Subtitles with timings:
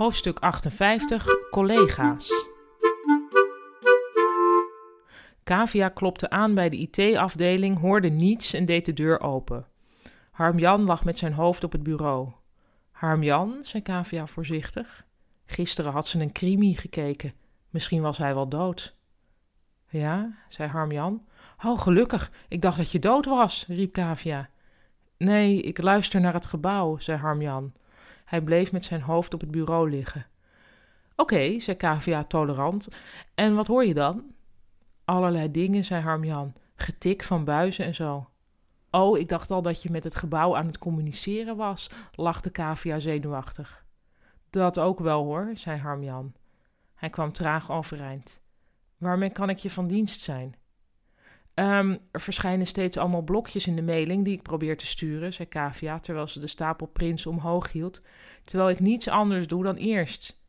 [0.00, 2.48] Hoofdstuk 58 Collega's.
[5.44, 9.66] Kavia klopte aan bij de IT-afdeling, hoorde niets en deed de deur open.
[10.30, 12.28] Harmjan lag met zijn hoofd op het bureau.
[12.90, 15.06] Harmjan, zei Kavia voorzichtig.
[15.46, 17.32] Gisteren had ze een crimi gekeken.
[17.70, 18.94] Misschien was hij wel dood.
[19.88, 21.26] Ja, zei Harmjan.
[21.64, 22.30] Oh, gelukkig.
[22.48, 24.48] Ik dacht dat je dood was, riep Kavia.
[25.16, 27.72] Nee, ik luister naar het gebouw, zei Harmjan.
[28.30, 30.26] Hij bleef met zijn hoofd op het bureau liggen.
[31.16, 32.88] Oké, zei Kavia tolerant.
[33.34, 34.24] En wat hoor je dan?
[35.04, 36.52] Allerlei dingen, zei Harmjan.
[36.74, 38.28] Getik van buizen en zo.
[38.90, 42.98] Oh, ik dacht al dat je met het gebouw aan het communiceren was, lachte Kavia
[42.98, 43.84] zenuwachtig.
[44.50, 46.32] Dat ook wel hoor, zei Harmjan.
[46.94, 48.40] Hij kwam traag overeind.
[48.98, 50.54] Waarmee kan ik je van dienst zijn?
[51.60, 55.48] Um, er verschijnen steeds allemaal blokjes in de mailing die ik probeer te sturen, zei
[55.48, 58.02] Kavia terwijl ze de stapel prints omhoog hield,
[58.44, 60.42] terwijl ik niets anders doe dan eerst.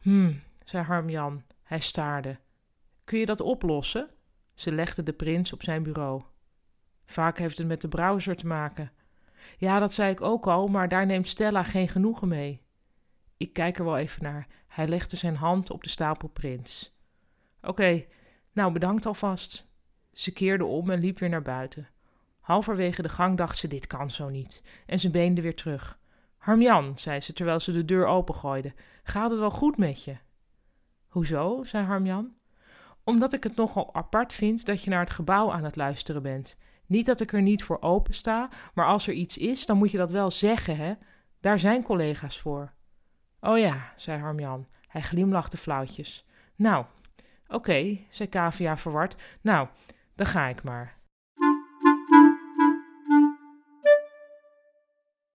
[0.00, 0.32] Hm,
[0.64, 1.42] zei Harmjan.
[1.62, 2.38] Hij staarde.
[3.04, 4.10] Kun je dat oplossen?
[4.54, 6.22] Ze legde de prins op zijn bureau.
[7.04, 8.92] Vaak heeft het met de browser te maken.
[9.58, 12.62] Ja, dat zei ik ook al, maar daar neemt Stella geen genoegen mee.
[13.36, 14.46] Ik kijk er wel even naar.
[14.66, 16.94] Hij legde zijn hand op de stapel prints.
[17.62, 18.04] Oké,
[18.52, 19.68] nou bedankt alvast.
[20.16, 21.88] Ze keerde om en liep weer naar buiten.
[22.40, 24.62] Halverwege de gang dacht ze: dit kan zo niet.
[24.86, 25.98] En ze beende weer terug.
[26.38, 30.16] Harmjan, zei ze terwijl ze de deur opengooide, gaat het wel goed met je?
[31.08, 31.64] Hoezo?
[31.64, 32.34] zei Harmjan.
[33.04, 36.56] Omdat ik het nogal apart vind dat je naar het gebouw aan het luisteren bent.
[36.86, 39.90] Niet dat ik er niet voor open sta, maar als er iets is, dan moet
[39.90, 40.94] je dat wel zeggen, hè?
[41.40, 42.72] Daar zijn collega's voor.
[43.40, 44.66] Oh ja, zei Harmjan.
[44.86, 46.26] Hij glimlachte flauwtjes.
[46.54, 46.84] Nou,
[47.48, 49.16] oké, zei Kavia verward.
[49.40, 49.68] Nou,
[50.16, 50.95] dan ga ik maar.